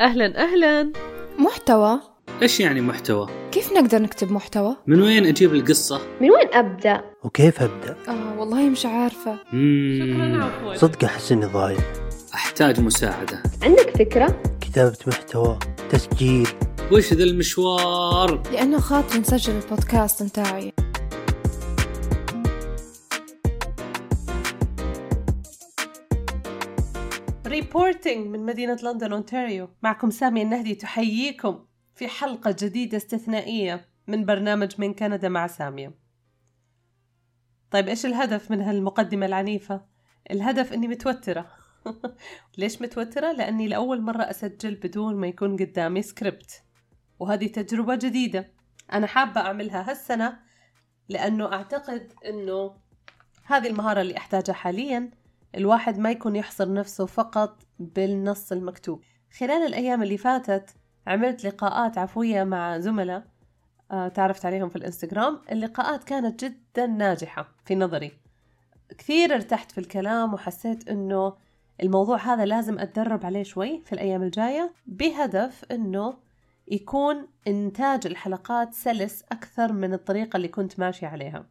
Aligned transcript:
أهلا 0.00 0.42
أهلا 0.42 0.92
محتوى 1.38 2.00
إيش 2.42 2.60
يعني 2.60 2.80
محتوى؟ 2.80 3.28
كيف 3.52 3.72
نقدر 3.72 4.02
نكتب 4.02 4.32
محتوى؟ 4.32 4.76
من 4.86 5.02
وين 5.02 5.26
أجيب 5.26 5.54
القصة؟ 5.54 6.00
من 6.20 6.30
وين 6.30 6.46
أبدأ؟ 6.54 7.04
وكيف 7.24 7.62
أبدأ؟ 7.62 7.96
آه 8.08 8.38
والله 8.38 8.68
مش 8.68 8.86
عارفة 8.86 9.38
مم. 9.52 10.40
عفوا 10.42 10.74
صدق 10.74 11.04
أحس 11.04 11.32
إني 11.32 11.46
ضايع 11.46 11.78
أحتاج 12.34 12.80
مساعدة 12.80 13.42
عندك 13.62 13.96
فكرة؟ 13.98 14.42
كتابة 14.60 14.96
محتوى 15.06 15.58
تسجيل 15.90 16.48
وش 16.92 17.12
ذا 17.12 17.24
المشوار؟ 17.24 18.42
لأنه 18.52 18.78
خاطر 18.78 19.18
نسجل 19.20 19.52
البودكاست 19.64 20.22
متاعي 20.22 20.72
reporting 27.50 28.26
من 28.26 28.46
مدينة 28.46 28.78
لندن 28.82 29.12
أونتاريو. 29.12 29.68
معكم 29.82 30.10
سامية 30.10 30.42
النهدي 30.42 30.74
تحييكم 30.74 31.66
في 31.94 32.08
حلقة 32.08 32.56
جديدة 32.58 32.96
استثنائية 32.96 33.88
من 34.06 34.24
برنامج 34.24 34.74
من 34.78 34.94
كندا 34.94 35.28
مع 35.28 35.46
سامية. 35.46 35.94
طيب 37.70 37.88
إيش 37.88 38.06
الهدف 38.06 38.50
من 38.50 38.60
هالمقدمة 38.60 39.26
العنيفة؟ 39.26 39.86
الهدف 40.30 40.72
إني 40.72 40.88
متوترة. 40.88 41.50
ليش 42.58 42.82
متوترة؟ 42.82 43.32
لأني 43.32 43.68
لأول 43.68 44.00
مرة 44.00 44.22
أسجل 44.22 44.74
بدون 44.74 45.16
ما 45.16 45.26
يكون 45.26 45.56
قدامي 45.56 46.02
سكريبت 46.02 46.62
وهذه 47.18 47.46
تجربة 47.46 47.94
جديدة. 47.94 48.52
أنا 48.92 49.06
حابة 49.06 49.40
أعملها 49.40 49.90
هالسنة 49.90 50.38
لأنه 51.08 51.52
أعتقد 51.52 52.12
أنه 52.26 52.76
هذه 53.44 53.66
المهارة 53.66 54.00
اللي 54.00 54.16
أحتاجها 54.16 54.52
حاليا 54.52 55.19
الواحد 55.54 55.98
ما 55.98 56.10
يكون 56.10 56.36
يحصر 56.36 56.72
نفسه 56.72 57.06
فقط 57.06 57.62
بالنص 57.78 58.52
المكتوب. 58.52 59.02
خلال 59.38 59.66
الأيام 59.66 60.02
اللي 60.02 60.16
فاتت 60.16 60.74
عملت 61.06 61.44
لقاءات 61.44 61.98
عفوية 61.98 62.44
مع 62.44 62.78
زملاء 62.78 63.24
آه، 63.90 64.08
تعرفت 64.08 64.46
عليهم 64.46 64.68
في 64.68 64.76
الإنستغرام. 64.76 65.40
اللقاءات 65.52 66.04
كانت 66.04 66.44
جدا 66.44 66.86
ناجحة 66.86 67.48
في 67.64 67.74
نظري. 67.74 68.12
كثير 68.98 69.34
ارتحت 69.34 69.72
في 69.72 69.78
الكلام 69.78 70.34
وحسيت 70.34 70.88
إنه 70.88 71.36
الموضوع 71.82 72.18
هذا 72.18 72.44
لازم 72.44 72.78
أتدرب 72.78 73.26
عليه 73.26 73.42
شوي 73.42 73.82
في 73.84 73.92
الأيام 73.92 74.22
الجاية 74.22 74.72
بهدف 74.86 75.64
إنه 75.70 76.14
يكون 76.68 77.26
إنتاج 77.48 78.06
الحلقات 78.06 78.74
سلس 78.74 79.24
أكثر 79.32 79.72
من 79.72 79.94
الطريقة 79.94 80.36
اللي 80.36 80.48
كنت 80.48 80.80
ماشية 80.80 81.06
عليها. 81.06 81.46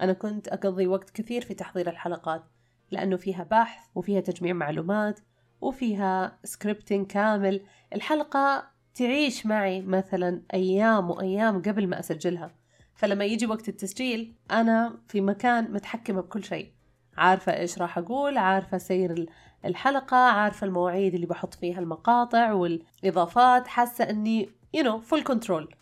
أنا 0.00 0.12
كنت 0.12 0.48
أقضي 0.48 0.86
وقت 0.86 1.10
كثير 1.10 1.42
في 1.42 1.54
تحضير 1.54 1.90
الحلقات. 1.90 2.44
لأنه 2.92 3.16
فيها 3.16 3.44
بحث 3.44 3.80
وفيها 3.94 4.20
تجميع 4.20 4.52
معلومات 4.52 5.20
وفيها 5.60 6.38
سكريبتين 6.44 7.04
كامل. 7.04 7.64
الحلقة 7.94 8.64
تعيش 8.94 9.46
معي 9.46 9.80
مثلا 9.82 10.42
أيام 10.54 11.10
وأيام 11.10 11.62
قبل 11.62 11.86
ما 11.86 12.00
أسجلها. 12.00 12.54
فلما 12.94 13.24
يجي 13.24 13.46
وقت 13.46 13.68
التسجيل 13.68 14.34
أنا 14.50 14.98
في 15.08 15.20
مكان 15.20 15.72
متحكمة 15.72 16.20
بكل 16.20 16.44
شيء. 16.44 16.72
عارفة 17.16 17.56
إيش 17.56 17.78
راح 17.78 17.98
أقول 17.98 18.38
عارفة 18.38 18.78
سير 18.78 19.26
الحلقة 19.64 20.16
عارفة 20.16 20.66
المواعيد 20.66 21.14
اللي 21.14 21.26
بحط 21.26 21.54
فيها 21.54 21.78
المقاطع 21.78 22.52
والإضافات 22.52 23.68
حاسة 23.68 24.10
أني 24.10 24.50
you 24.76 24.80
know 24.80 25.00
full 25.10 25.22
control. 25.32 25.74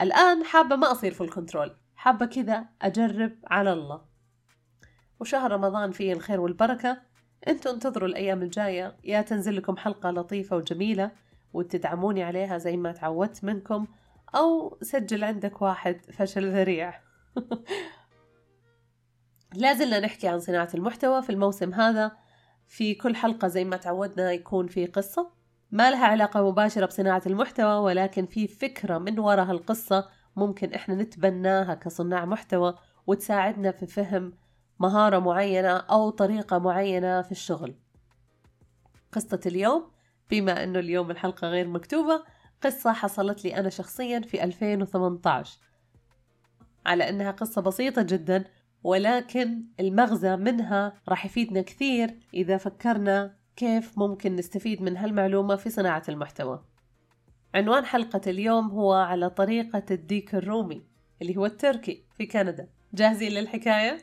الآن 0.00 0.44
حابة 0.44 0.76
ما 0.76 0.92
أصير 0.92 1.14
full 1.14 1.30
control 1.30 1.70
حابة 1.96 2.26
كذا 2.26 2.64
أجرب 2.82 3.32
على 3.46 3.72
الله. 3.72 4.07
وشهر 5.20 5.52
رمضان 5.52 5.90
فيه 5.90 6.12
الخير 6.12 6.40
والبركة. 6.40 6.98
أنتوا 7.48 7.72
انتظروا 7.72 8.08
الأيام 8.08 8.42
الجاية. 8.42 8.96
يا 9.04 9.22
تنزل 9.22 9.56
لكم 9.56 9.76
حلقة 9.76 10.10
لطيفة 10.10 10.56
وجميلة 10.56 11.10
وتدعموني 11.52 12.22
عليها 12.22 12.58
زي 12.58 12.76
ما 12.76 12.92
تعودت 12.92 13.44
منكم. 13.44 13.86
أو 14.34 14.78
سجل 14.82 15.24
عندك 15.24 15.62
واحد 15.62 16.00
فشل 16.12 16.52
ذريع. 16.52 17.00
لازلنا 19.54 20.00
نحكي 20.00 20.28
عن 20.28 20.40
صناعة 20.40 20.68
المحتوى 20.74 21.22
في 21.22 21.30
الموسم 21.30 21.74
هذا. 21.74 22.12
في 22.66 22.94
كل 22.94 23.16
حلقة 23.16 23.48
زي 23.48 23.64
ما 23.64 23.76
تعودنا 23.76 24.32
يكون 24.32 24.66
في 24.66 24.86
قصة. 24.86 25.38
ما 25.70 25.90
لها 25.90 26.06
علاقة 26.06 26.50
مباشرة 26.50 26.86
بصناعة 26.86 27.22
المحتوى 27.26 27.78
ولكن 27.78 28.26
في 28.26 28.48
فكرة 28.48 28.98
من 28.98 29.18
وراء 29.18 29.50
القصة 29.50 30.08
ممكن 30.36 30.74
إحنا 30.74 30.94
نتبناها 30.94 31.74
كصناع 31.74 32.24
محتوى 32.24 32.74
وتساعدنا 33.06 33.70
في 33.70 33.86
فهم 33.86 34.32
مهارة 34.78 35.18
معينة 35.18 35.76
أو 35.76 36.10
طريقة 36.10 36.58
معينة 36.58 37.22
في 37.22 37.32
الشغل. 37.32 37.74
قصة 39.12 39.40
اليوم. 39.46 39.90
بما 40.30 40.64
أنه 40.64 40.78
اليوم 40.78 41.10
الحلقة 41.10 41.48
غير 41.48 41.68
مكتوبة 41.68 42.22
قصة 42.62 42.92
حصلت 42.92 43.44
لي 43.44 43.56
أنا 43.56 43.68
شخصيا 43.68 44.20
في 44.20 44.44
2018 44.44 45.58
على 46.86 47.08
أنها 47.08 47.30
قصة 47.30 47.62
بسيطة 47.62 48.02
جدا 48.02 48.44
ولكن 48.84 49.62
المغزى 49.80 50.36
منها 50.36 50.92
راح 51.08 51.26
يفيدنا 51.26 51.62
كثير 51.62 52.18
إذا 52.34 52.56
فكرنا 52.56 53.34
كيف 53.56 53.98
ممكن 53.98 54.36
نستفيد 54.36 54.82
من 54.82 54.96
هالمعلومة 54.96 55.56
في 55.56 55.70
صناعة 55.70 56.02
المحتوى. 56.08 56.64
عنوان 57.54 57.84
حلقة 57.84 58.20
اليوم 58.26 58.70
هو 58.70 58.92
على 58.92 59.30
طريقة 59.30 59.82
الديك 59.90 60.34
الرومي 60.34 60.82
اللي 61.22 61.36
هو 61.36 61.46
التركي 61.46 62.04
في 62.16 62.26
كندا. 62.26 62.68
جاهزين 62.94 63.32
للحكاية؟ 63.32 63.98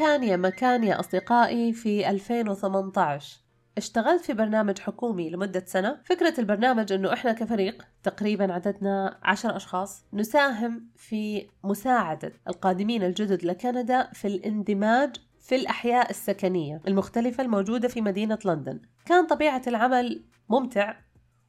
كان 0.00 0.24
يا 0.24 0.36
مكان 0.36 0.84
يا 0.84 1.00
أصدقائي 1.00 1.72
في 1.72 2.10
2018 2.10 3.38
اشتغلت 3.76 4.24
في 4.24 4.32
برنامج 4.32 4.78
حكومي 4.78 5.30
لمدة 5.30 5.64
سنة. 5.66 6.00
فكرة 6.04 6.34
البرنامج 6.40 6.92
أنه 6.92 7.12
إحنا 7.12 7.32
كفريق 7.32 7.86
تقريبا 8.02 8.52
عددنا 8.52 9.18
عشر 9.22 9.56
أشخاص 9.56 10.04
نساهم 10.12 10.88
في 10.96 11.48
مساعدة 11.64 12.32
القادمين 12.48 13.02
الجدد 13.02 13.44
لكندا 13.44 14.10
في 14.12 14.28
الاندماج 14.28 15.16
في 15.40 15.56
الأحياء 15.56 16.10
السكنية 16.10 16.80
المختلفة 16.88 17.42
الموجودة 17.42 17.88
في 17.88 18.00
مدينة 18.00 18.38
لندن. 18.44 18.80
كان 19.06 19.26
طبيعة 19.26 19.62
العمل 19.66 20.24
ممتع 20.48 20.96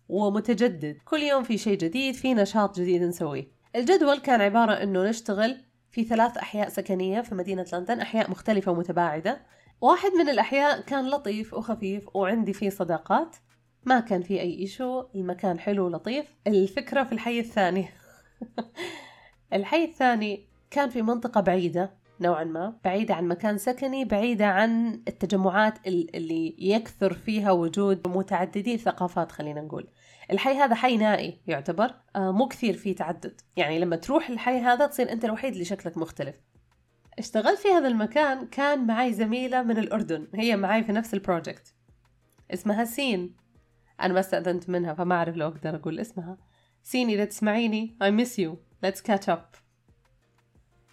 ومتجدد. 0.09 0.97
كل 1.05 1.19
يوم 1.19 1.43
في 1.43 1.57
شيء 1.57 1.77
جديد 1.77 2.15
في 2.15 2.33
نشاط 2.33 2.79
جديد 2.79 3.03
نسويه. 3.03 3.47
الجدول 3.75 4.17
كان 4.17 4.41
عبارة 4.41 4.73
أنه 4.73 5.09
نشتغل 5.09 5.57
في 5.91 6.03
ثلاث 6.03 6.37
أحياء 6.37 6.69
سكنية 6.69 7.21
في 7.21 7.35
مدينة 7.35 7.65
لندن 7.73 7.99
أحياء 7.99 8.31
مختلفة 8.31 8.71
ومتباعدة. 8.71 9.41
واحد 9.81 10.11
من 10.11 10.29
الأحياء 10.29 10.81
كان 10.81 11.09
لطيف 11.09 11.53
وخفيف 11.53 12.15
وعندي 12.15 12.53
فيه 12.53 12.69
صداقات. 12.69 13.35
ما 13.85 13.99
كان 13.99 14.21
فيه 14.21 14.41
أي 14.41 14.59
إيشو 14.59 15.03
المكان 15.15 15.59
حلو 15.59 15.85
ولطيف. 15.85 16.25
الفكرة 16.47 17.03
في 17.03 17.11
الحي 17.11 17.39
الثاني. 17.39 17.89
الحي 19.53 19.83
الثاني 19.83 20.47
كان 20.71 20.89
في 20.89 21.01
منطقة 21.01 21.41
بعيدة 21.41 21.93
نوعا 22.21 22.43
ما 22.43 22.77
بعيدة 22.83 23.13
عن 23.13 23.27
مكان 23.27 23.57
سكني 23.57 24.05
بعيدة 24.05 24.45
عن 24.45 25.01
التجمعات 25.07 25.87
اللي 25.87 26.55
يكثر 26.59 27.13
فيها 27.13 27.51
وجود 27.51 28.07
متعددي 28.07 28.73
الثقافات 28.73 29.31
خلينا 29.31 29.61
نقول. 29.61 29.87
الحي 30.31 30.53
هذا 30.53 30.75
حي 30.75 30.97
نائي 30.97 31.41
يعتبر 31.47 31.93
آه 32.15 32.31
مو 32.31 32.47
كثير 32.47 32.73
فيه 32.73 32.95
تعدد. 32.95 33.41
يعني 33.57 33.79
لما 33.79 33.95
تروح 33.95 34.29
الحي 34.29 34.59
هذا 34.59 34.87
تصير 34.87 35.11
أنت 35.11 35.25
الوحيد 35.25 35.53
اللي 35.53 35.65
شكلك 35.65 35.97
مختلف. 35.97 36.35
اشتغلت 37.19 37.59
في 37.59 37.67
هذا 37.67 37.87
المكان 37.87 38.47
كان 38.47 38.87
معي 38.87 39.13
زميلة 39.13 39.63
من 39.63 39.77
الأردن 39.77 40.27
هي 40.35 40.55
معي 40.57 40.83
في 40.83 40.91
نفس 40.91 41.13
ال 41.13 41.21
project 41.21 41.73
اسمها 42.53 42.85
سين. 42.85 43.35
أنا 44.01 44.13
ما 44.13 44.19
استأذنت 44.19 44.69
منها 44.69 44.93
فما 44.93 45.15
أعرف 45.15 45.35
لو 45.35 45.47
أقدر 45.47 45.75
أقول 45.75 45.99
اسمها. 45.99 46.37
سين 46.83 47.09
إذا 47.09 47.25
تسمعيني 47.25 47.97
I 48.03 48.07
miss 48.07 48.37
you. 48.37 48.55
Let's 48.85 49.01
catch 49.01 49.29
up. 49.29 49.57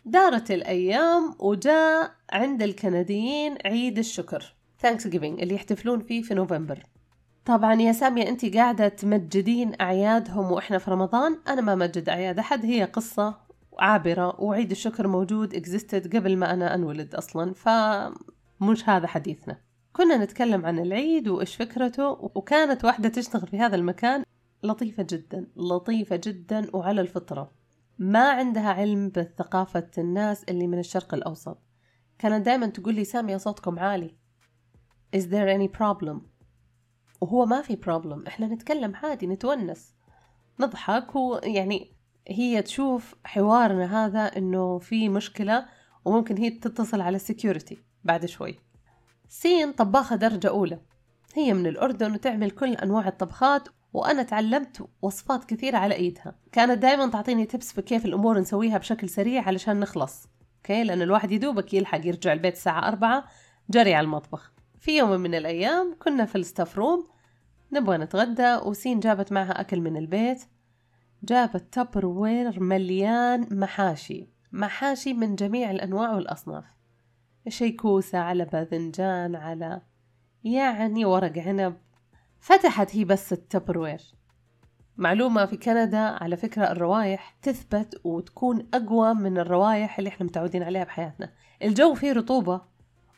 دارت 0.05 0.51
الأيام 0.51 1.35
وجاء 1.39 2.15
عند 2.33 2.63
الكنديين 2.63 3.59
عيد 3.65 3.99
الشكر 3.99 4.55
Thanksgiving 4.87 5.25
اللي 5.25 5.55
يحتفلون 5.55 6.01
فيه 6.01 6.23
في 6.23 6.35
نوفمبر. 6.35 6.83
طبعا 7.49 7.75
يا 7.75 7.93
سامية 7.93 8.29
أنت 8.29 8.57
قاعدة 8.57 8.89
تمجدين 8.89 9.73
أعيادهم 9.81 10.53
وإحنا 10.53 10.79
في 10.79 10.91
رمضان. 10.91 11.39
أنا 11.49 11.61
ما 11.61 11.75
مجد 11.75 12.09
أعياد 12.09 12.39
أحد 12.39 12.65
هي 12.65 12.85
قصة 12.85 13.35
عابرة 13.79 14.41
وعيد 14.41 14.71
الشكر 14.71 15.07
موجود 15.07 15.55
existed 15.57 16.17
قبل 16.17 16.37
ما 16.37 16.53
أنا 16.53 16.75
أنولد 16.75 17.15
أصلا 17.15 17.55
فمش 17.55 18.89
هذا 18.89 19.07
حديثنا. 19.07 19.61
كنا 19.93 20.17
نتكلم 20.17 20.67
عن 20.67 20.79
العيد 20.79 21.29
وإيش 21.29 21.57
فكرته 21.57 22.09
وكانت 22.09 22.85
واحدة 22.85 23.09
تشتغل 23.09 23.47
في 23.47 23.59
هذا 23.59 23.77
المكان 23.77 24.25
لطيفة 24.63 25.07
جدا 25.11 25.47
لطيفة 25.57 26.21
جدا 26.25 26.77
وعلى 26.77 27.01
الفطرة. 27.01 27.51
ما 27.99 28.31
عندها 28.31 28.73
علم 28.73 29.09
بثقافة 29.09 29.91
الناس 29.99 30.45
اللي 30.45 30.67
من 30.67 30.79
الشرق 30.79 31.15
الأوسط. 31.15 31.59
كانت 32.19 32.47
دائما 32.47 32.67
تقول 32.67 32.95
لي 32.95 33.05
سامية 33.05 33.37
صوتكم 33.37 33.79
عالي. 33.79 34.15
Is 35.17 35.23
there 35.23 35.49
any 35.59 35.79
problem؟ 35.79 36.38
وهو 37.21 37.47
ما 37.47 37.63
في 37.63 37.77
problem. 37.77 38.27
إحنا 38.27 38.47
نتكلم 38.47 38.97
عادي 38.97 39.27
نتونس. 39.27 39.95
نضحك 40.61 41.17
ويعني 41.17 41.93
هي 42.29 42.63
تشوف 42.63 43.15
حوارنا 43.25 44.07
هذا 44.07 44.37
إنه 44.37 44.79
في 44.79 45.09
مشكلة 45.09 45.67
وممكن 46.05 46.37
هي 46.37 46.51
تتصل 46.51 47.01
على 47.01 47.17
ال 47.17 47.24
security 47.24 47.79
بعد 48.05 48.27
شوي. 48.27 48.59
سين 49.29 49.73
طباخة 49.73 50.17
درجة 50.17 50.49
أولى. 50.49 50.81
هي 51.35 51.55
من 51.55 51.67
الأردن 51.67 52.13
وتعمل 52.13 52.51
كل 52.51 52.75
أنواع 52.75 53.09
الطبخات 53.09 53.69
وأنا 53.93 54.23
تعلمت 54.23 54.89
وصفات 55.03 55.45
كثيرة 55.45 55.79
على 55.79 55.95
إيدها. 55.95 56.35
كانت 56.53 56.79
دائما 56.83 57.07
تعطيني 57.11 57.47
tips 57.47 57.73
في 57.73 57.83
كيف 57.83 58.05
الأمور 58.05 58.39
نسويها 58.39 58.79
بشكل 58.79 59.09
سريع 59.09 59.43
علشان 59.43 59.81
نخلص. 59.81 60.27
okay؟ 60.57 60.85
لأن 60.85 61.03
الواحد 61.03 61.31
يدوبك 61.33 61.75
يلحق 61.75 62.07
يرجع 62.07 62.33
البيت 62.33 62.55
الساعة 62.55 62.89
أربعة 62.89 63.25
جري 63.71 63.95
على 63.95 64.05
المطبخ. 64.05 64.53
في 64.81 64.99
يوم 64.99 65.21
من 65.21 65.35
الأيام 65.35 65.97
كنا 65.99 66.25
في 66.25 66.39
ال 66.39 66.45
staff 66.45 66.79
room 66.79 67.09
نبغى 67.73 67.99
نتغدى 67.99 68.57
وسين 68.57 69.01
جابت 69.01 69.33
معها 69.33 69.61
أكل 69.61 69.81
من 69.81 69.97
البيت. 69.97 70.45
جابت 71.23 71.73
Tupperware 71.73 72.61
مليان 72.61 73.49
محاشي 73.51 74.29
محاشي 74.53 75.13
من 75.13 75.35
جميع 75.35 75.71
الأنواع 75.71 76.13
والأصناف. 76.13 76.65
شي 77.49 77.79
كوسة 77.79 78.19
على 78.19 78.45
باذنجان 78.45 79.35
على 79.35 79.83
يعني 80.45 81.05
ورق 81.05 81.39
عنب. 81.39 81.77
فتحت 82.41 82.97
هي 82.97 83.05
بس 83.05 83.33
ال 83.33 83.39
Tupperware 83.39 84.01
معلومة 84.97 85.47
في 85.47 85.57
كندا 85.57 85.99
على 85.99 86.37
فكرة 86.37 86.73
الروايح 86.73 87.37
تثبت 87.43 88.01
وتكون 88.05 88.69
أقوى 88.75 89.15
من 89.15 89.39
الروايح 89.39 89.99
اللي 89.99 90.09
إحنا 90.09 90.27
متعودين 90.27 90.63
عليها 90.63 90.85
بحياتنا. 90.85 91.33
الجو 91.63 91.95
فيه 91.95 92.13
رطوبة 92.13 92.61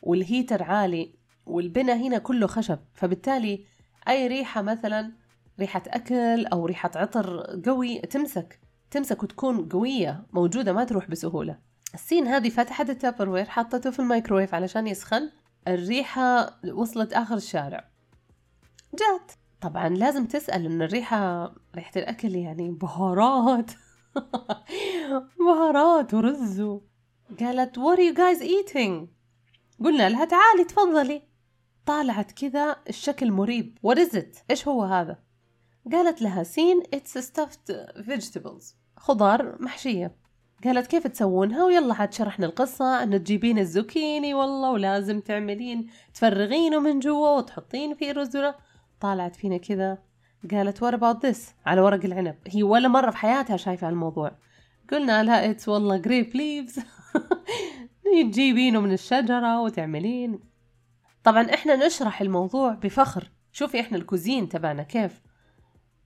وال 0.01 0.16
heater 0.16 0.63
عالي. 0.63 1.20
والبنا 1.45 1.93
هنا 1.93 2.17
كله 2.17 2.47
خشب. 2.47 2.79
فبالتالي 2.93 3.65
أي 4.07 4.27
ريحة 4.27 4.61
مثلا 4.61 5.11
ريحة 5.59 5.83
أكل 5.87 6.45
أو 6.45 6.65
ريحة 6.65 6.91
عطر 6.95 7.59
قوي 7.65 7.99
تمسك 7.99 8.59
تمسك 8.91 9.23
وتكون 9.23 9.69
قوية 9.69 10.25
موجودة 10.33 10.73
ما 10.73 10.83
تروح 10.83 11.09
بسهولة. 11.09 11.57
السين 11.93 12.27
هذه 12.27 12.49
فتحت 12.49 12.89
ال 12.89 12.94
Tupperware 12.94 13.45
حطته 13.45 13.91
في 13.91 13.99
الميكرويف 13.99 14.53
علشان 14.53 14.87
يسخن. 14.87 15.31
الريحة 15.67 16.59
وصلت 16.73 17.13
آخر 17.13 17.35
الشارع. 17.35 17.89
جات. 18.93 19.31
طبعا 19.61 19.89
لازم 19.89 20.25
تسأل 20.25 20.65
إن 20.65 20.81
الريحة 20.81 21.53
ريحة 21.75 21.91
الأكل 21.95 22.35
يعني 22.35 22.71
بهارات. 22.71 23.71
بهارات 25.45 26.13
ورز 26.13 26.61
قالت 27.39 27.79
what 27.79 27.97
are 27.97 28.01
you 28.01 28.17
guys 28.17 28.43
eating? 28.43 29.07
قلنا 29.83 30.09
لها 30.09 30.25
تعالي 30.25 30.63
تفضلي. 30.63 31.30
طالعت 31.85 32.31
كذا 32.31 32.75
الشكل 32.89 33.31
مريب. 33.31 33.77
It? 33.87 34.37
إيش 34.49 34.67
هو 34.67 34.83
هذا؟ 34.83 35.19
قالت 35.91 36.21
لها 36.21 36.43
سين 36.43 36.83
it's 36.95 37.21
stuffed 37.21 37.73
vegetables. 37.97 38.75
خضار 38.97 39.61
محشية. 39.61 40.15
قالت 40.63 40.87
كيف 40.87 41.07
تسوونها؟ 41.07 41.65
ويلا 41.65 41.93
عاد 41.93 42.13
شرحنا 42.13 42.45
القصة. 42.45 43.03
أن 43.03 43.23
تجيبين 43.23 43.59
الزوكيني 43.59 44.33
والله 44.33 44.71
ولازم 44.71 45.19
تعملين 45.19 45.89
تفرغينه 46.13 46.79
من 46.79 46.99
جوا 46.99 47.37
وتحطين 47.37 47.93
فيه 47.93 48.11
رز 48.11 48.37
طالعت 48.99 49.35
فينا 49.35 49.57
كذا. 49.57 49.97
قالت 50.51 50.85
what 50.85 50.97
about 50.97 51.29
this? 51.29 51.37
على 51.65 51.81
ورق 51.81 52.05
العنب. 52.05 52.35
هي 52.47 52.63
ولا 52.63 52.87
مرة 52.87 53.11
في 53.11 53.17
حياتها 53.17 53.57
شايفة 53.57 53.89
الموضوع. 53.89 54.31
قلنا 54.91 55.23
لها 55.23 55.51
it's 55.51 55.69
والله 55.69 55.97
grape 55.97 56.35
leaves 56.35 56.79
تجيبينه 58.31 58.79
من 58.79 58.91
الشجرة 58.91 59.61
وتعملين. 59.61 60.50
طبعا 61.23 61.53
إحنا 61.53 61.75
نشرح 61.75 62.21
الموضوع 62.21 62.73
بفخر. 62.73 63.31
شوفي 63.51 63.79
إحنا 63.79 63.97
ال 63.97 64.03
cuisine 64.03 64.49
تبعنا 64.49 64.83
كيف. 64.83 65.21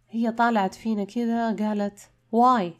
هي 0.10 0.32
طالعت 0.32 0.76
فينا 0.76 1.04
كذا 1.04 1.56
قالت 1.56 2.00
why 2.36 2.72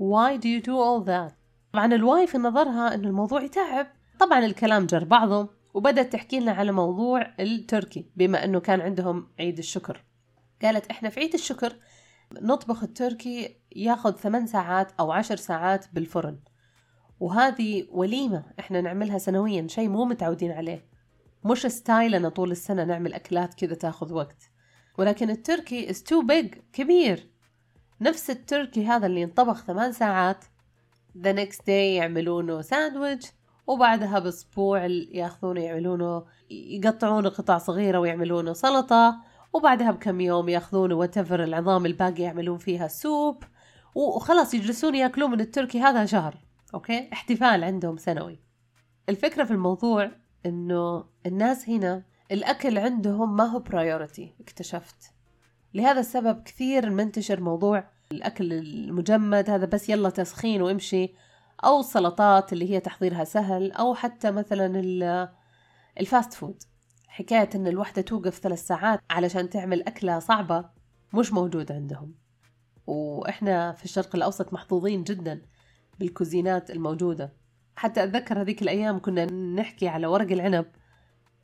why 0.00 0.38
do 0.40 0.46
you 0.46 0.62
do 0.62 0.72
all 0.72 1.06
that? 1.06 1.34
طبعا 1.72 1.86
ال 1.86 1.96
why 1.96 2.26
في 2.26 2.38
نظرها 2.38 2.94
إنه 2.94 3.08
الموضوع 3.08 3.42
يتعب. 3.42 3.86
طبعا 4.18 4.38
الكلام 4.38 4.86
جر 4.86 5.04
بعضه 5.04 5.50
وبدأت 5.74 6.12
تحكي 6.12 6.40
لنا 6.40 6.52
على 6.52 6.72
موضوع 6.72 7.34
التركي 7.40 8.10
بما 8.16 8.44
إنه 8.44 8.60
كان 8.60 8.80
عندهم 8.80 9.28
عيد 9.38 9.58
الشكر. 9.58 10.04
قالت 10.62 10.86
إحنا 10.90 11.08
في 11.08 11.20
عيد 11.20 11.34
الشكر 11.34 11.76
نطبخ 12.32 12.82
التركي 12.82 13.56
ياخذ 13.76 14.16
ثمان 14.16 14.46
ساعات 14.46 14.92
أو 15.00 15.12
عشر 15.12 15.36
ساعات 15.36 15.86
بالفرن. 15.92 16.38
وهذه 17.20 17.86
وليمة 17.90 18.44
إحنا 18.58 18.80
نعملها 18.80 19.18
سنويا 19.18 19.66
شيء 19.68 19.88
مو 19.88 20.04
متعودين 20.04 20.52
عليه. 20.52 20.89
مش 21.44 21.66
style 21.66 22.18
نا 22.18 22.28
طول 22.28 22.50
السنة 22.50 22.84
نعمل 22.84 23.14
أكلات 23.14 23.54
كذا 23.54 23.74
تاخذ 23.74 24.12
وقت. 24.12 24.50
ولكن 24.98 25.30
ال 25.30 25.38
turkey 25.38 25.88
is 25.92 25.96
too 25.96 26.26
big 26.26 26.58
كبير. 26.72 27.30
نفس 28.00 28.30
التركي 28.30 28.86
هذا 28.86 29.06
اللي 29.06 29.20
ينطبخ 29.20 29.64
ثمان 29.64 29.92
ساعات 29.92 30.44
the 31.18 31.32
next 31.36 31.58
day 31.66 31.68
يعملونه 31.68 32.62
ساندويتش 32.62 33.32
وبعدها 33.66 34.18
بأسبوع 34.18 34.86
ياخذونه 34.86 35.60
يعملونه 35.60 36.24
يقطعونه 36.50 37.28
قطع 37.28 37.58
صغيرة 37.58 37.98
ويعملونه 37.98 38.52
سلطة 38.52 39.20
وبعدها 39.52 39.90
بكم 39.90 40.20
يوم 40.20 40.48
ياخذونه 40.48 40.94
وتفر 40.94 41.44
العظام 41.44 41.86
الباقي 41.86 42.22
يعملون 42.22 42.58
فيها 42.58 42.88
soup 42.88 43.44
وخلاص 43.94 44.54
يجلسون 44.54 44.94
ياكلون 44.94 45.30
من 45.30 45.40
التركي 45.40 45.80
هذا 45.80 46.04
شهر. 46.04 46.34
okay؟ 46.74 47.10
احتفال 47.12 47.64
عندهم 47.64 47.96
سنوي. 47.96 48.40
الفكرة 49.08 49.44
في 49.44 49.50
الموضوع 49.50 50.10
إنه 50.46 51.04
الناس 51.26 51.68
هنا 51.68 52.02
الأكل 52.32 52.78
عندهم 52.78 53.36
ما 53.36 53.44
هو 53.44 53.58
priority 53.58 54.34
اكتشفت. 54.40 55.12
لهذا 55.74 56.00
السبب 56.00 56.42
كثير 56.42 56.90
منتشر 56.90 57.40
موضوع 57.40 57.84
الأكل 58.12 58.52
المجمد 58.52 59.50
هذا 59.50 59.66
بس 59.66 59.88
يلا 59.88 60.10
تسخين 60.10 60.62
وامشي 60.62 61.14
أو 61.64 61.80
السلطات 61.80 62.52
اللي 62.52 62.70
هي 62.70 62.80
تحضيرها 62.80 63.24
سهل 63.24 63.72
أو 63.72 63.94
حتى 63.94 64.30
مثلا 64.30 64.66
ال 66.00 66.06
fast 66.06 66.32
food. 66.32 66.62
حكاية 67.08 67.50
إن 67.54 67.66
الوحدة 67.66 68.02
توقف 68.02 68.38
ثلاث 68.38 68.66
ساعات 68.66 69.00
علشان 69.10 69.50
تعمل 69.50 69.82
أكلة 69.82 70.18
صعبة 70.18 70.64
مش 71.14 71.32
موجود 71.32 71.72
عندهم. 71.72 72.14
وإحنا 72.86 73.72
في 73.72 73.84
الشرق 73.84 74.16
الأوسط 74.16 74.52
محظوظين 74.52 75.04
جدا 75.04 75.42
بال 75.98 76.12
cuisine 76.12 76.63
ات 76.63 76.70
الموجودة. 76.70 77.32
حتى 77.80 78.04
أتذكر 78.04 78.40
هذيك 78.40 78.62
الأيام 78.62 78.98
كنا 78.98 79.24
نحكي 79.32 79.88
على 79.88 80.06
ورق 80.06 80.32
العنب 80.32 80.66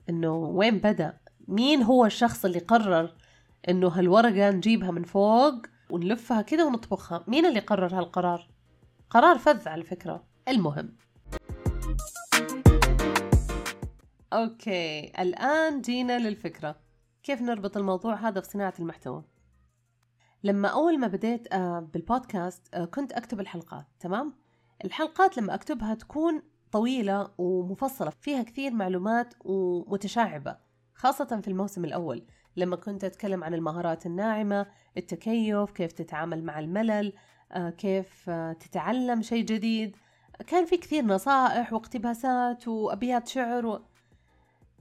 إنه 0.08 0.36
وين 0.36 0.78
بدأ؟ 0.78 1.18
مين 1.48 1.82
هو 1.82 2.06
الشخص 2.06 2.44
اللي 2.44 2.58
قرر 2.58 3.14
إنه 3.68 3.88
هالورقة 3.88 4.50
نجيبها 4.50 4.90
من 4.90 5.02
فوق 5.02 5.54
ونلفها 5.90 6.42
كذا 6.42 6.64
ونطبخها؟ 6.64 7.24
مين 7.28 7.46
اللي 7.46 7.60
قرر 7.60 7.98
هالقرار؟ 7.98 8.48
قرار 9.10 9.38
فذ 9.38 9.68
على 9.68 9.84
فكرة. 9.84 10.24
المهم. 10.48 10.96
أوكي 14.32 15.12
الآن 15.18 15.80
جينا 15.80 16.18
للفكرة. 16.18 16.76
كيف 17.22 17.42
نربط 17.42 17.76
الموضوع 17.76 18.14
هذا 18.14 18.40
في 18.40 18.48
صناعة 18.48 18.74
المحتوى؟ 18.78 19.24
لما 20.44 20.68
أول 20.68 20.98
ما 20.98 21.06
بديت 21.06 21.52
آه، 21.52 21.88
بالبودكاست 21.94 22.74
آه، 22.74 22.84
كنت 22.84 23.12
أكتب 23.12 23.40
الحلقات 23.40 23.86
تمام؟ 24.00 24.45
الحلقات 24.84 25.38
لما 25.38 25.54
أكتبها 25.54 25.94
تكون 25.94 26.42
طويلة 26.72 27.30
ومفصلة 27.38 28.10
فيها 28.10 28.42
كثير 28.42 28.74
معلومات 28.74 29.34
ومتشعبة 29.44 30.56
خاصة 30.94 31.40
في 31.40 31.48
الموسم 31.48 31.84
الأول. 31.84 32.26
لما 32.56 32.76
كنت 32.76 33.04
أتكلم 33.04 33.44
عن 33.44 33.54
المهارات 33.54 34.06
الناعمة 34.06 34.66
التكيف 34.96 35.70
كيف 35.70 35.92
تتعامل 35.92 36.44
مع 36.44 36.58
الملل 36.58 37.12
آه، 37.52 37.70
كيف 37.70 38.30
تتعلم 38.30 39.22
شيء 39.22 39.44
جديد. 39.44 39.96
كان 40.46 40.64
في 40.64 40.76
كثير 40.76 41.04
نصائح 41.04 41.72
واقتباسات 41.72 42.68
وأبيات 42.68 43.28
شعر 43.28 43.66
و... 43.66 43.80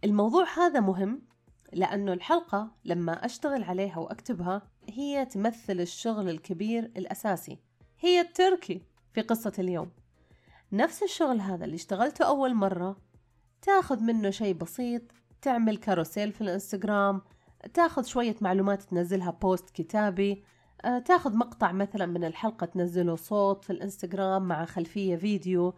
الموضوع 0.03 0.45
هذا 0.57 0.79
مهم 0.79 1.21
لأنه 1.73 2.13
الحلقة 2.13 2.71
لما 2.85 3.25
أشتغل 3.25 3.63
عليها 3.63 3.97
وأكتبها 3.97 4.61
هي 4.89 5.25
تمثل 5.25 5.79
الشغل 5.79 6.29
الكبير 6.29 6.83
الأساسي 6.83 7.59
هي 7.99 8.21
التركي. 8.21 8.81
في 9.15 9.21
قصة 9.21 9.53
اليوم. 9.59 9.91
نفس 10.71 11.03
الشغل 11.03 11.41
هذا 11.41 11.65
اللي 11.65 11.75
اشتغلته 11.75 12.25
أول 12.25 12.53
مرة. 12.53 12.97
تاخذ 13.61 14.03
منه 14.03 14.29
شيء 14.29 14.53
بسيط 14.53 15.01
تعمل 15.41 15.77
carousel 15.77 16.31
في 16.31 16.41
الإنستغرام 16.41 17.21
تاخذ 17.73 18.03
شوية 18.03 18.35
معلومات 18.41 18.81
تنزلها 18.83 19.31
post 19.31 19.69
كتابي 19.69 20.43
آه، 20.85 20.99
تاخذ 20.99 21.37
مقطع 21.37 21.71
مثلا 21.71 22.05
من 22.05 22.23
الحلقة 22.23 22.65
تنزله 22.65 23.15
صوت 23.15 23.63
في 23.63 23.69
الإنستغرام 23.69 24.47
مع 24.47 24.65
خلفية 24.65 25.15
فيديو 25.15 25.73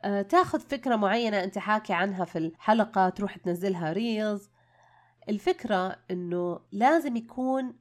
آه، 0.00 0.22
تاخذ 0.22 0.60
فكرة 0.60 0.96
معينة 0.96 1.44
أنت 1.44 1.58
حاكي 1.58 1.92
عنها 1.92 2.24
في 2.24 2.38
الحلقة 2.38 3.08
تروح 3.08 3.36
تنزلها 3.36 3.92
reels. 3.92 4.50
الفكرة 5.28 5.96
إنه 6.10 6.60
لازم 6.72 7.16
يكون 7.16 7.74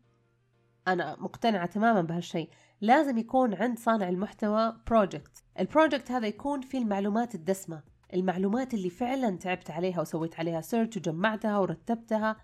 أنا 0.87 1.15
مقتنعة 1.19 1.65
تماما 1.65 2.01
بهالشيء 2.01 2.49
لازم 2.81 3.17
يكون 3.17 3.53
عند 3.53 3.79
صانع 3.79 4.09
المحتوى 4.09 4.73
project 4.87 5.43
ال 5.59 5.66
project 5.66 6.11
هذا 6.11 6.27
يكون 6.27 6.61
فيه 6.61 6.79
المعلومات 6.79 7.35
الدسمة. 7.35 7.83
المعلومات 8.13 8.73
اللي 8.73 8.89
فعلا 8.89 9.37
تعبت 9.37 9.71
عليها 9.71 10.01
وسويت 10.01 10.39
عليها 10.39 10.61
search 10.61 10.97
وجمعتها 10.97 11.57
ورتبتها. 11.57 12.35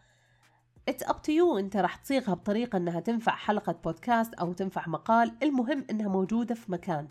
it's 0.88 1.04
up 1.04 1.22
to 1.22 1.32
you 1.32 1.58
انت 1.58 1.78
راح 1.78 1.96
تصيغها 1.96 2.34
بطريقة 2.34 2.78
إنها 2.78 3.00
تنفع 3.00 3.36
حلقة 3.36 3.74
بودكاست 3.84 4.34
أو 4.34 4.54
تنفع 4.54 4.88
مقال. 4.88 5.36
المهم 5.44 5.86
إنها 5.90 6.08
موجودة 6.08 6.56
في 6.56 6.72
مكان. 6.72 7.08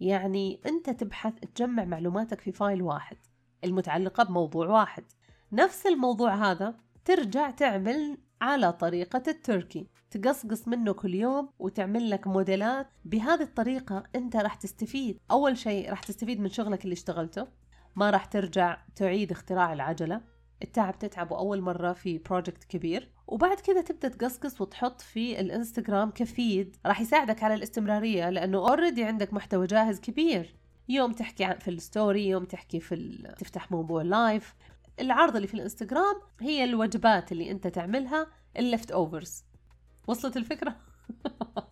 يعني 0.00 0.60
أنت 0.66 0.90
تبحث 0.90 1.32
تجمع 1.54 1.84
معلوماتك 1.84 2.40
في 2.40 2.52
file 2.52 2.82
واحد. 2.82 3.16
المتعلقة 3.64 4.24
بموضوع 4.24 4.68
واحد. 4.68 5.04
نفس 5.52 5.86
الموضوع 5.86 6.34
هذا 6.34 6.74
ترجع 7.04 7.50
تعمل 7.50 8.18
على 8.40 8.72
طريقة 8.72 9.22
التركي. 9.28 9.86
تقصقص 10.18 10.68
منه 10.68 10.92
كل 10.92 11.14
يوم 11.14 11.48
وتعمل 11.58 12.10
لك 12.10 12.26
موديلات. 12.26 12.86
بهذه 13.04 13.42
الطريقة 13.42 14.02
أنت 14.14 14.36
راح 14.36 14.54
تستفيد. 14.54 15.18
أول 15.30 15.58
شيء 15.58 15.90
راح 15.90 16.02
تستفيد 16.02 16.40
من 16.40 16.48
شغلك 16.48 16.84
اللي 16.84 16.92
اشتغلته. 16.92 17.46
ما 17.96 18.10
راح 18.10 18.24
ترجع 18.24 18.78
تعيد 18.96 19.30
اختراع 19.30 19.72
العجلة. 19.72 20.20
التعب 20.62 20.98
تتعبه 20.98 21.38
أول 21.38 21.60
مرة 21.60 21.92
في 21.92 22.18
project 22.18 22.64
كبير. 22.64 23.10
وبعد 23.26 23.60
كذا 23.60 23.80
تبدأ 23.80 24.08
تقصقص 24.08 24.60
وتحط 24.60 25.00
في 25.00 25.40
الإنستغرام 25.40 26.10
ك 26.10 26.21
feed. 26.21 26.76
راح 26.86 27.00
يساعدك 27.00 27.42
على 27.42 27.54
الاستمرارية 27.54 28.30
لأنه 28.30 28.58
already 28.58 29.04
عندك 29.04 29.34
محتوى 29.34 29.66
جاهز 29.66 30.00
كبير. 30.00 30.54
يوم 30.88 31.12
تحكي 31.12 31.54
في 31.60 31.68
ال 31.68 31.78
story 31.78 32.28
يوم 32.28 32.44
تحكي 32.44 32.80
في. 32.80 33.22
تفتح 33.38 33.72
موضوع 33.72 34.02
live 34.02 34.54
العرض 35.00 35.36
اللي 35.36 35.48
في 35.48 35.54
الإنستغرام 35.54 36.16
هي 36.40 36.64
الوجبات 36.64 37.32
اللي 37.32 37.50
أنت 37.50 37.66
تعملها 37.66 38.26
ال 38.56 38.90
leftovers 38.90 39.44
وصلت 40.06 40.36
الفكرة؟ 40.36 40.76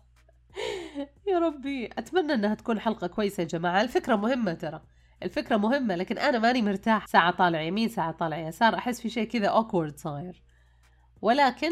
يا 1.27 1.39
ربي 1.39 1.85
أتمنى 1.85 2.33
أنها 2.33 2.55
تكون 2.55 2.79
حلقة 2.79 3.07
كويسة 3.07 3.41
يا 3.41 3.47
جماعة. 3.47 3.81
الفكرة 3.81 4.15
مهمة 4.15 4.53
ترى. 4.53 4.81
الفكرة 5.23 5.57
مهمة 5.57 5.95
لكن 5.95 6.17
أنا 6.17 6.39
ماني 6.39 6.61
مرتاح. 6.61 7.07
ساعة 7.07 7.31
طالع 7.31 7.61
يمين 7.61 7.89
ساعة 7.89 8.11
طالع 8.11 8.37
يسار. 8.37 8.75
أحس 8.75 9.01
في 9.01 9.09
شيء 9.09 9.27
كذا 9.27 9.51
awkward 9.51 9.95
صاير. 9.95 10.43
ولكن 11.21 11.71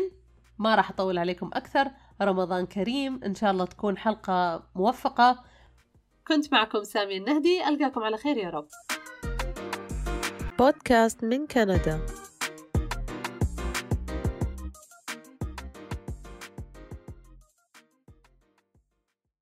ما 0.58 0.76
راح 0.76 0.90
أطول 0.90 1.18
عليكم 1.18 1.50
أكثر. 1.54 1.92
رمضان 2.22 2.66
كريم. 2.66 3.20
إن 3.26 3.36
شاء 3.36 3.52
الله 3.52 3.66
تكون 3.66 3.98
حلقة 3.98 4.64
موفقة. 4.76 5.44
كنت 6.28 6.54
معكم 6.54 6.84
سامية 6.84 7.18
النهدي. 7.18 7.68
ألقاكم 7.68 8.04
على 8.04 8.18
خير 8.18 8.38
يا 8.38 8.50
رب. 8.50 8.68
بودكاست 10.60 11.24
من 11.24 11.48
كندا. 11.48 12.21